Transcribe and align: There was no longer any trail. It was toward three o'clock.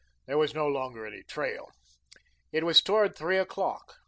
There 0.25 0.39
was 0.39 0.55
no 0.55 0.65
longer 0.65 1.05
any 1.05 1.21
trail. 1.21 1.69
It 2.51 2.63
was 2.63 2.81
toward 2.81 3.15
three 3.15 3.37
o'clock. 3.37 3.97